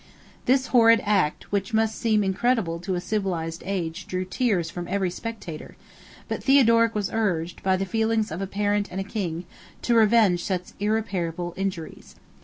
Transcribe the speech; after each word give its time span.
This 0.45 0.65
horrid 0.73 0.99
act, 1.05 1.51
which 1.51 1.75
must 1.75 1.95
seem 1.95 2.23
incredible 2.23 2.79
to 2.79 2.95
a 2.95 2.99
civilized 2.99 3.61
age 3.67 4.07
drew 4.07 4.25
tears 4.25 4.71
from 4.71 4.87
every 4.87 5.11
spectator; 5.11 5.75
but 6.27 6.43
Theodoric 6.43 6.95
was 6.95 7.11
urged, 7.13 7.61
by 7.61 7.77
the 7.77 7.85
feelings 7.85 8.31
of 8.31 8.41
a 8.41 8.47
parent 8.47 8.87
and 8.91 8.99
a 8.99 9.03
king, 9.03 9.45
to 9.83 9.93
revenge 9.93 10.43
such 10.43 10.71
irreparable 10.79 11.53
injuries. 11.55 12.15